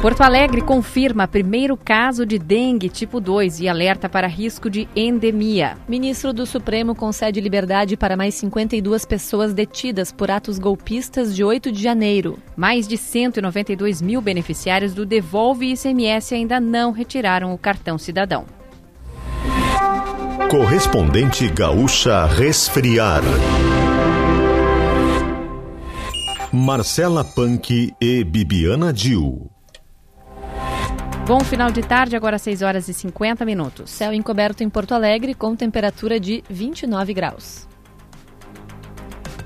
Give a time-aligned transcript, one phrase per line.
[0.00, 5.76] Porto Alegre confirma primeiro caso de dengue tipo 2 e alerta para risco de endemia.
[5.86, 11.70] Ministro do Supremo concede liberdade para mais 52 pessoas detidas por atos golpistas de 8
[11.70, 12.38] de janeiro.
[12.56, 18.46] Mais de 192 mil beneficiários do Devolve ICMS ainda não retiraram o cartão cidadão.
[20.50, 23.20] Correspondente Gaúcha Resfriar.
[26.50, 29.50] Marcela Punk e Bibiana Dil.
[31.30, 33.92] Bom final de tarde, agora 6 horas e 50 minutos.
[33.92, 37.68] Céu encoberto em Porto Alegre com temperatura de 29 graus.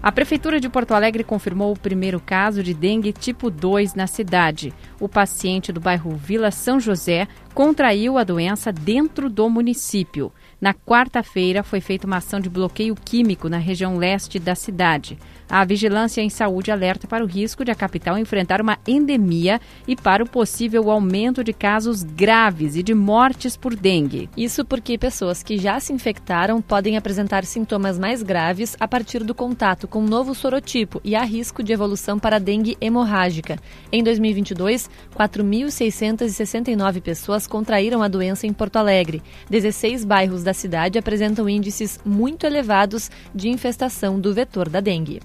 [0.02, 4.72] A Prefeitura de Porto Alegre confirmou o primeiro caso de dengue tipo 2 na cidade.
[5.04, 10.32] O paciente do bairro Vila São José contraiu a doença dentro do município.
[10.58, 15.18] Na quarta-feira, foi feita uma ação de bloqueio químico na região leste da cidade.
[15.48, 19.94] A Vigilância em Saúde alerta para o risco de a capital enfrentar uma endemia e
[19.94, 24.30] para o possível aumento de casos graves e de mortes por dengue.
[24.36, 29.34] Isso porque pessoas que já se infectaram podem apresentar sintomas mais graves a partir do
[29.34, 33.58] contato com um novo sorotipo e há risco de evolução para dengue hemorrágica.
[33.92, 39.22] Em 2022, 4.669 pessoas contraíram a doença em Porto Alegre.
[39.48, 45.20] 16 bairros da cidade apresentam índices muito elevados de infestação do vetor da dengue.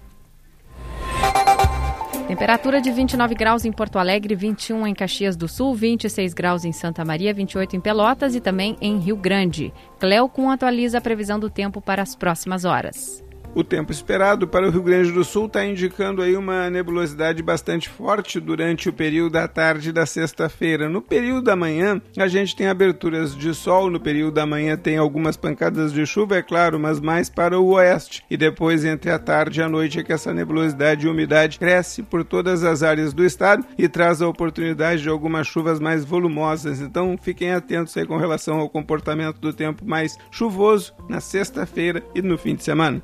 [2.30, 6.72] Temperatura de 29 graus em Porto Alegre, 21 em Caxias do Sul, 26 graus em
[6.72, 9.74] Santa Maria, 28 em Pelotas e também em Rio Grande.
[10.00, 13.24] Cleocum atualiza a previsão do tempo para as próximas horas.
[13.60, 17.90] O tempo esperado para o Rio Grande do Sul está indicando aí uma nebulosidade bastante
[17.90, 20.88] forte durante o período da tarde da sexta-feira.
[20.88, 24.96] No período da manhã, a gente tem aberturas de sol, no período da manhã tem
[24.96, 28.24] algumas pancadas de chuva, é claro, mas mais para o oeste.
[28.32, 32.02] E depois, entre a tarde e a noite, é que essa nebulosidade e umidade cresce
[32.02, 36.80] por todas as áreas do estado e traz a oportunidade de algumas chuvas mais volumosas.
[36.80, 42.22] Então, fiquem atentos aí com relação ao comportamento do tempo mais chuvoso na sexta-feira e
[42.22, 43.04] no fim de semana.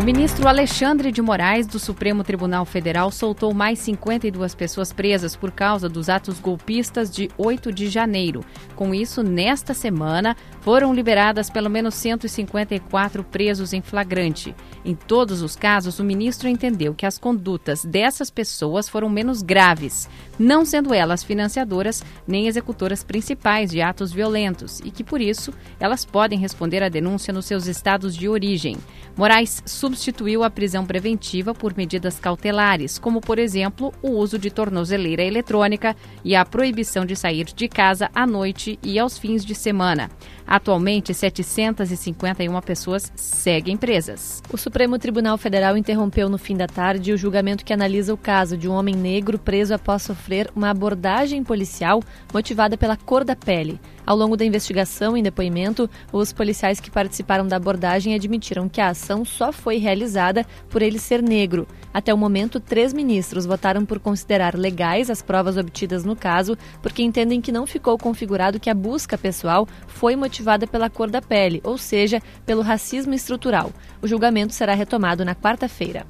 [0.00, 5.52] O ministro Alexandre de Moraes, do Supremo Tribunal Federal, soltou mais 52 pessoas presas por
[5.52, 8.42] causa dos atos golpistas de 8 de janeiro.
[8.74, 14.54] Com isso, nesta semana, foram liberadas pelo menos 154 presos em flagrante.
[14.86, 20.08] Em todos os casos, o ministro entendeu que as condutas dessas pessoas foram menos graves,
[20.38, 26.06] não sendo elas financiadoras nem executoras principais de atos violentos e que, por isso, elas
[26.06, 28.78] podem responder à denúncia nos seus estados de origem.
[29.14, 35.22] Moraes substituiu a prisão preventiva por medidas cautelares, como, por exemplo, o uso de tornozeleira
[35.22, 40.08] eletrônica e a proibição de sair de casa à noite e aos fins de semana.
[40.46, 44.40] Atualmente, 751 pessoas seguem presas.
[44.52, 48.56] O Supremo Tribunal Federal interrompeu no fim da tarde o julgamento que analisa o caso
[48.56, 52.00] de um homem negro preso após sofrer uma abordagem policial
[52.32, 53.80] motivada pela cor da pele.
[54.10, 58.88] Ao longo da investigação em depoimento, os policiais que participaram da abordagem admitiram que a
[58.88, 61.64] ação só foi realizada por ele ser negro.
[61.94, 67.04] Até o momento, três ministros votaram por considerar legais as provas obtidas no caso, porque
[67.04, 71.60] entendem que não ficou configurado que a busca pessoal foi motivada pela cor da pele,
[71.62, 73.70] ou seja, pelo racismo estrutural.
[74.02, 76.04] O julgamento será retomado na quarta-feira.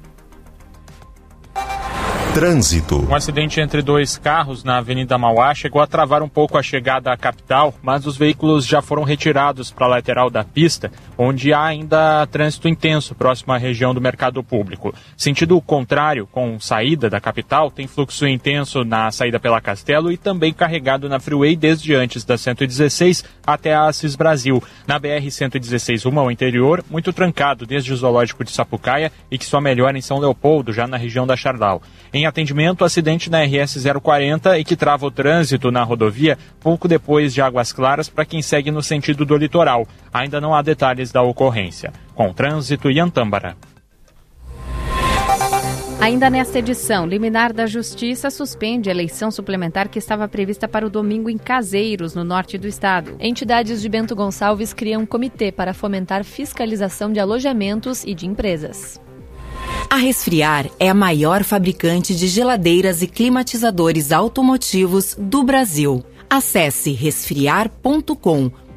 [2.33, 3.05] Trânsito.
[3.09, 7.11] Um acidente entre dois carros na Avenida Mauá chegou a travar um pouco a chegada
[7.11, 10.89] à capital, mas os veículos já foram retirados para a lateral da pista,
[11.23, 14.91] onde há ainda trânsito intenso próximo à região do mercado público.
[15.15, 20.51] Sentido contrário, com saída da capital, tem fluxo intenso na saída pela Castelo e também
[20.51, 24.63] carregado na Freeway desde antes da 116 até a Assis Brasil.
[24.87, 29.61] Na BR-116 rumo ao interior, muito trancado desde o zoológico de Sapucaia e que só
[29.61, 31.83] melhora em São Leopoldo, já na região da Chardal.
[32.11, 37.31] Em atendimento, acidente na RS 040 e que trava o trânsito na rodovia pouco depois
[37.31, 39.87] de Águas Claras para quem segue no sentido do litoral.
[40.11, 41.91] Ainda não há detalhes da ocorrência.
[42.15, 43.55] Com trânsito e Antâmbara.
[46.01, 50.89] Ainda nesta edição, liminar da Justiça suspende a eleição suplementar que estava prevista para o
[50.89, 53.15] domingo em Caseiros, no norte do estado.
[53.19, 58.99] Entidades de Bento Gonçalves criam um comitê para fomentar fiscalização de alojamentos e de empresas.
[59.91, 66.03] A Resfriar é a maior fabricante de geladeiras e climatizadores automotivos do Brasil.
[66.27, 68.70] Acesse resfriar.com.br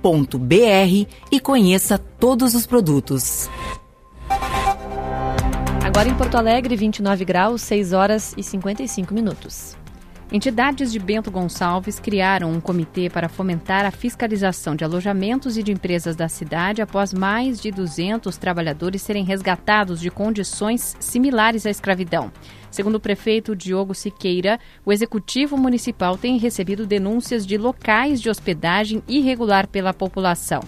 [1.32, 3.48] e conheça todos os produtos.
[5.82, 9.76] Agora em Porto Alegre, 29 graus, 6 horas e 55 minutos.
[10.30, 15.72] Entidades de Bento Gonçalves criaram um comitê para fomentar a fiscalização de alojamentos e de
[15.72, 22.30] empresas da cidade após mais de 200 trabalhadores serem resgatados de condições similares à escravidão.
[22.74, 29.00] Segundo o prefeito Diogo Siqueira, o executivo municipal tem recebido denúncias de locais de hospedagem
[29.06, 30.58] irregular pela população.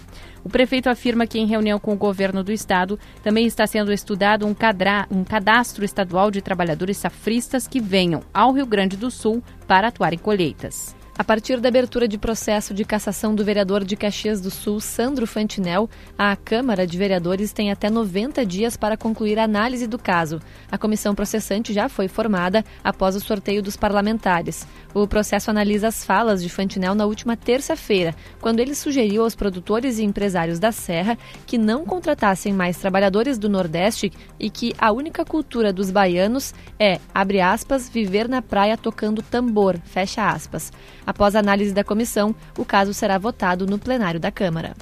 [0.44, 4.46] O prefeito afirma que, em reunião com o governo do estado, também está sendo estudado
[4.46, 9.42] um, cadra, um cadastro estadual de trabalhadores safristas que venham ao Rio Grande do Sul
[9.66, 10.94] para atuar em colheitas.
[11.18, 15.26] A partir da abertura de processo de cassação do vereador de Caxias do Sul, Sandro
[15.26, 20.40] Fantinel, a Câmara de Vereadores tem até 90 dias para concluir a análise do caso.
[20.70, 24.66] A comissão processante já foi formada após o sorteio dos parlamentares.
[24.92, 29.98] O processo analisa as falas de Fantinel na última terça-feira, quando ele sugeriu aos produtores
[29.98, 31.16] e empresários da Serra
[31.46, 37.00] que não contratassem mais trabalhadores do Nordeste e que a única cultura dos baianos é,
[37.14, 40.70] abre aspas, viver na praia tocando tambor, fecha aspas.
[41.06, 44.74] Após análise da comissão, o caso será votado no plenário da Câmara.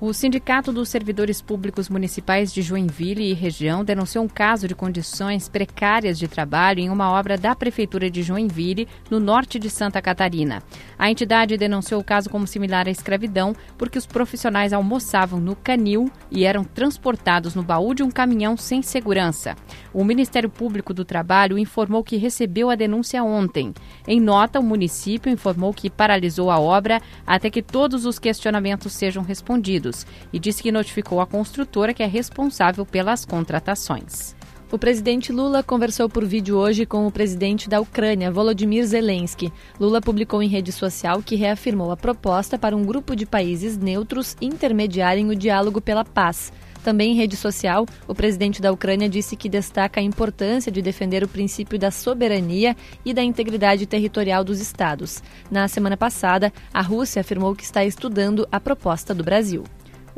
[0.00, 5.48] O Sindicato dos Servidores Públicos Municipais de Joinville e região denunciou um caso de condições
[5.48, 10.62] precárias de trabalho em uma obra da Prefeitura de Joinville, no norte de Santa Catarina.
[10.96, 16.08] A entidade denunciou o caso como similar à escravidão, porque os profissionais almoçavam no canil
[16.30, 19.56] e eram transportados no baú de um caminhão sem segurança.
[19.92, 23.74] O Ministério Público do Trabalho informou que recebeu a denúncia ontem.
[24.06, 29.24] Em nota, o município informou que paralisou a obra até que todos os questionamentos sejam
[29.24, 29.87] respondidos
[30.32, 34.36] e disse que notificou a construtora que é responsável pelas contratações.
[34.70, 39.50] O presidente Lula conversou por vídeo hoje com o presidente da Ucrânia, Volodymyr Zelensky.
[39.80, 44.36] Lula publicou em rede social que reafirmou a proposta para um grupo de países neutros
[44.42, 46.52] intermediarem o diálogo pela paz.
[46.84, 51.24] Também em rede social, o presidente da Ucrânia disse que destaca a importância de defender
[51.24, 55.22] o princípio da soberania e da integridade territorial dos estados.
[55.50, 59.64] Na semana passada, a Rússia afirmou que está estudando a proposta do Brasil.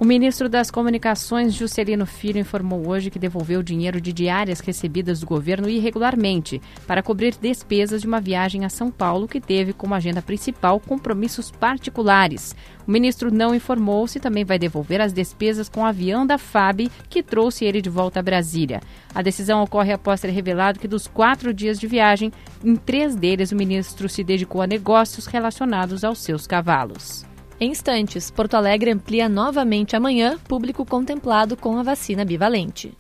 [0.01, 5.27] O ministro das Comunicações, Juscelino Filho, informou hoje que devolveu dinheiro de diárias recebidas do
[5.27, 10.23] governo irregularmente para cobrir despesas de uma viagem a São Paulo que teve como agenda
[10.23, 12.57] principal compromissos particulares.
[12.89, 16.91] O ministro não informou se também vai devolver as despesas com o avião da FAB
[17.11, 18.81] que trouxe ele de volta a Brasília.
[19.15, 22.33] A decisão ocorre após ter revelado que dos quatro dias de viagem,
[22.65, 27.29] em três deles o ministro se dedicou a negócios relacionados aos seus cavalos.
[27.61, 32.97] Em instantes, Porto Alegre amplia novamente amanhã público contemplado com a vacina bivalente.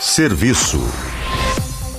[0.00, 0.78] Serviço.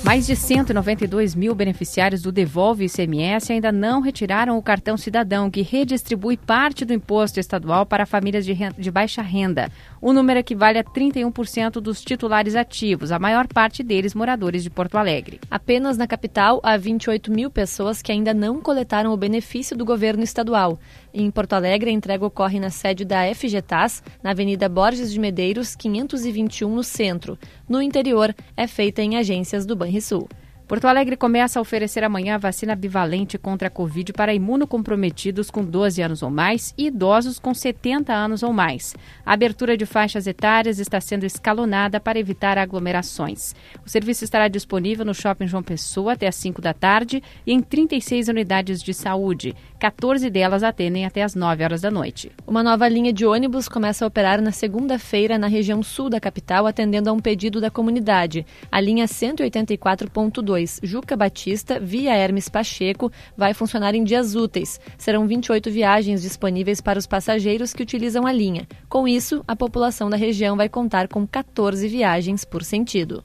[0.04, 5.62] Mais de 192 mil beneficiários do Devolve ICMS ainda não retiraram o cartão cidadão, que
[5.62, 9.70] redistribui parte do imposto estadual para famílias de, renda, de baixa renda.
[10.02, 14.98] O número equivale a 31% dos titulares ativos, a maior parte deles moradores de Porto
[14.98, 15.42] Alegre.
[15.52, 20.24] Apenas na capital, há 28 mil pessoas que ainda não coletaram o benefício do governo
[20.24, 20.80] estadual.
[21.14, 25.76] Em Porto Alegre, a entrega ocorre na sede da FGTAS, na Avenida Borges de Medeiros,
[25.76, 27.38] 521, no centro.
[27.68, 30.28] No interior, é feita em agências do Banrisul.
[30.70, 35.66] Porto Alegre começa a oferecer amanhã a vacina bivalente contra a Covid para imunocomprometidos com
[35.66, 38.96] 12 anos ou mais e idosos com 70 anos ou mais.
[39.26, 43.56] A abertura de faixas etárias está sendo escalonada para evitar aglomerações.
[43.84, 47.62] O serviço estará disponível no Shopping João Pessoa até às 5 da tarde e em
[47.62, 49.56] 36 unidades de saúde.
[49.80, 52.32] 14 delas atendem até às 9 horas da noite.
[52.46, 56.68] Uma nova linha de ônibus começa a operar na segunda-feira na região sul da capital,
[56.68, 58.46] atendendo a um pedido da comunidade.
[58.72, 64.80] A linha 184.2 2, Juca Batista, via Hermes Pacheco, vai funcionar em dias úteis.
[64.98, 68.68] Serão 28 viagens disponíveis para os passageiros que utilizam a linha.
[68.90, 73.24] Com isso, a população da região vai contar com 14 viagens por sentido.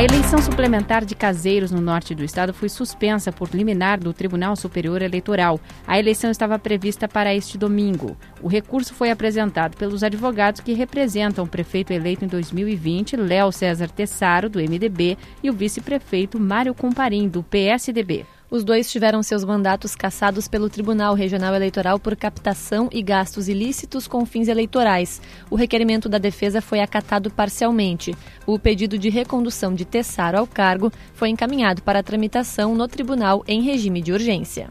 [0.00, 4.56] A eleição suplementar de caseiros no norte do estado foi suspensa por liminar do Tribunal
[4.56, 5.60] Superior Eleitoral.
[5.86, 8.16] A eleição estava prevista para este domingo.
[8.40, 13.90] O recurso foi apresentado pelos advogados que representam o prefeito eleito em 2020, Léo César
[13.90, 18.24] Tessaro, do MDB, e o vice-prefeito Mário Comparim, do PSDB.
[18.50, 24.08] Os dois tiveram seus mandatos cassados pelo Tribunal Regional Eleitoral por captação e gastos ilícitos
[24.08, 25.22] com fins eleitorais.
[25.48, 28.12] O requerimento da defesa foi acatado parcialmente.
[28.44, 33.62] O pedido de recondução de Tessaro ao cargo foi encaminhado para tramitação no tribunal em
[33.62, 34.68] regime de urgência.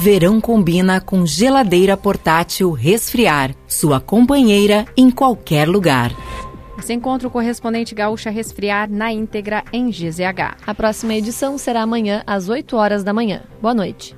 [0.00, 6.12] Verão combina com geladeira portátil resfriar, sua companheira em qualquer lugar.
[6.80, 10.56] Você encontra o correspondente Gaúcha Resfriar na íntegra em GZH.
[10.64, 13.42] A próxima edição será amanhã às 8 horas da manhã.
[13.60, 14.16] Boa noite.